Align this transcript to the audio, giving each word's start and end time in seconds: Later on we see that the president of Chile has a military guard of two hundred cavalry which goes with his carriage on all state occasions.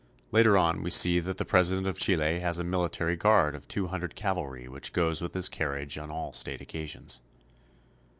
Later 0.31 0.57
on 0.57 0.81
we 0.81 0.89
see 0.89 1.19
that 1.19 1.37
the 1.37 1.45
president 1.45 1.85
of 1.85 1.99
Chile 1.99 2.39
has 2.39 2.57
a 2.57 2.63
military 2.63 3.15
guard 3.15 3.53
of 3.53 3.67
two 3.67 3.85
hundred 3.89 4.15
cavalry 4.15 4.67
which 4.67 4.93
goes 4.93 5.21
with 5.21 5.35
his 5.35 5.47
carriage 5.47 5.95
on 5.99 6.09
all 6.09 6.33
state 6.33 6.59
occasions. 6.59 7.21